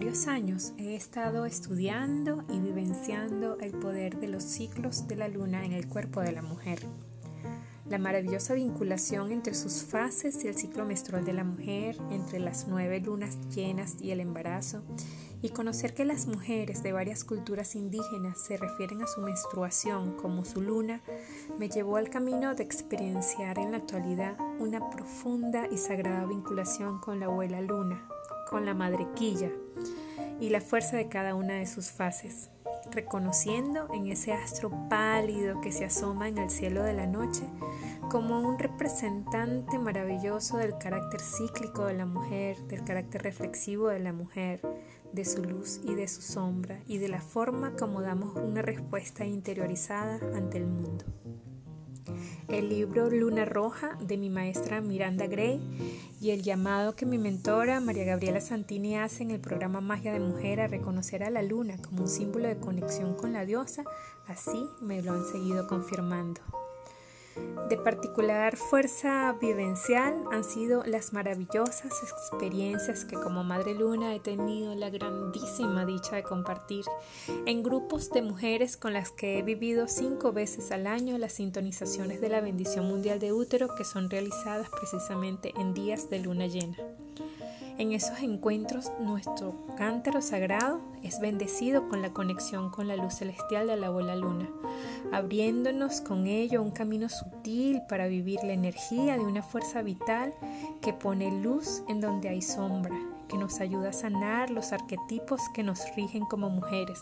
[0.00, 5.66] varios años he estado estudiando y vivenciando el poder de los ciclos de la luna
[5.66, 6.80] en el cuerpo de la mujer.
[7.86, 12.66] La maravillosa vinculación entre sus fases y el ciclo menstrual de la mujer, entre las
[12.66, 14.82] nueve lunas llenas y el embarazo,
[15.42, 20.46] y conocer que las mujeres de varias culturas indígenas se refieren a su menstruación como
[20.46, 21.02] su luna,
[21.58, 27.20] me llevó al camino de experienciar en la actualidad una profunda y sagrada vinculación con
[27.20, 28.08] la abuela luna,
[28.50, 29.50] con la madre quilla
[30.40, 32.50] y la fuerza de cada una de sus fases
[32.90, 37.42] reconociendo en ese astro pálido que se asoma en el cielo de la noche
[38.10, 44.12] como un representante maravilloso del carácter cíclico de la mujer, del carácter reflexivo de la
[44.12, 44.60] mujer,
[45.12, 49.24] de su luz y de su sombra y de la forma como damos una respuesta
[49.24, 51.04] interiorizada ante el mundo
[52.50, 55.60] el libro Luna Roja de mi maestra Miranda Gray
[56.20, 60.20] y el llamado que mi mentora María Gabriela Santini hace en el programa Magia de
[60.20, 63.84] Mujer a reconocer a la luna como un símbolo de conexión con la diosa,
[64.26, 66.40] así me lo han seguido confirmando.
[67.68, 74.74] De particular fuerza vivencial han sido las maravillosas experiencias que como Madre Luna he tenido
[74.74, 76.84] la grandísima dicha de compartir
[77.46, 82.20] en grupos de mujeres con las que he vivido cinco veces al año las sintonizaciones
[82.20, 86.76] de la bendición mundial de útero que son realizadas precisamente en días de luna llena.
[87.80, 93.68] En esos encuentros nuestro cántaro sagrado es bendecido con la conexión con la luz celestial
[93.68, 94.50] de la abuela luna,
[95.12, 100.34] abriéndonos con ello un camino sutil para vivir la energía de una fuerza vital
[100.82, 102.94] que pone luz en donde hay sombra,
[103.30, 107.00] que nos ayuda a sanar los arquetipos que nos rigen como mujeres,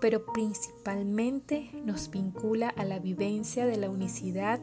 [0.00, 4.60] pero principalmente nos vincula a la vivencia de la unicidad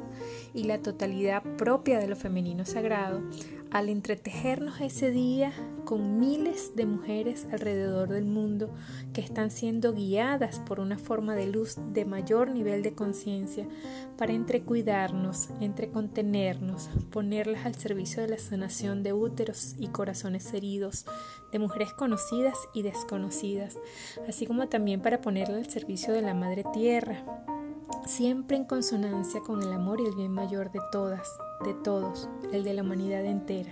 [0.53, 3.21] y la totalidad propia de lo femenino sagrado,
[3.71, 5.51] al entretejernos ese día
[5.85, 8.69] con miles de mujeres alrededor del mundo
[9.13, 13.67] que están siendo guiadas por una forma de luz de mayor nivel de conciencia
[14.17, 21.05] para entrecuidarnos, entrecontenernos, ponerlas al servicio de la sanación de úteros y corazones heridos,
[21.51, 23.77] de mujeres conocidas y desconocidas,
[24.27, 27.23] así como también para ponerla al servicio de la Madre Tierra,
[28.09, 31.27] siempre en consonancia con el amor y el bien mayor de todas
[31.63, 33.71] de todos, el de la humanidad entera,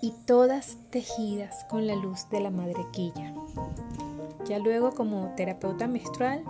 [0.00, 3.34] y todas tejidas con la luz de la madrequilla.
[4.44, 6.44] Ya luego como terapeuta menstrual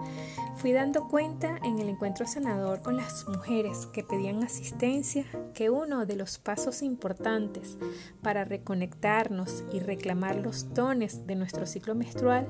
[0.57, 6.07] fui dando cuenta en el encuentro sanador con las mujeres que pedían asistencia que uno
[6.07, 7.77] de los pasos importantes
[8.23, 12.47] para reconectarnos y reclamar los dones de nuestro ciclo menstrual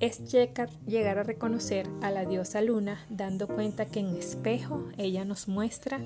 [0.00, 5.48] es llegar a reconocer a la diosa luna dando cuenta que en espejo ella nos
[5.48, 6.00] muestra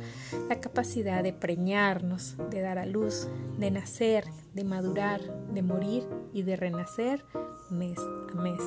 [0.49, 4.25] la capacidad de preñarnos, de dar a luz, de nacer,
[4.55, 5.21] de madurar,
[5.53, 7.25] de morir y de renacer
[7.71, 8.61] mes a mes.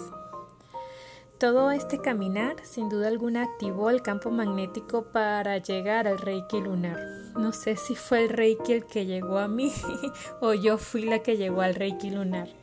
[1.38, 7.00] Todo este caminar sin duda alguna activó el campo magnético para llegar al Reiki lunar.
[7.36, 9.72] No sé si fue el Reiki el que llegó a mí
[10.42, 12.61] o yo fui la que llegó al Reiki lunar.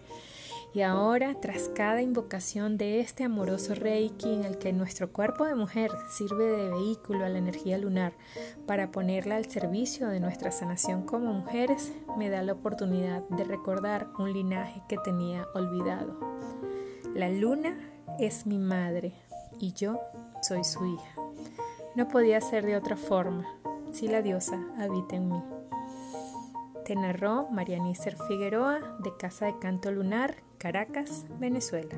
[0.74, 5.54] Y ahora, tras cada invocación de este amoroso Reiki en el que nuestro cuerpo de
[5.54, 8.12] mujer sirve de vehículo a la energía lunar
[8.66, 14.08] para ponerla al servicio de nuestra sanación como mujeres, me da la oportunidad de recordar
[14.18, 16.18] un linaje que tenía olvidado.
[17.14, 17.76] La luna
[18.18, 19.14] es mi madre
[19.58, 19.98] y yo
[20.42, 21.14] soy su hija.
[21.96, 23.46] No podía ser de otra forma
[23.90, 25.42] si la diosa habita en mí.
[26.84, 27.78] Te narró María
[28.28, 31.94] Figueroa de Casa de Canto Lunar, Caracas, Venezuela.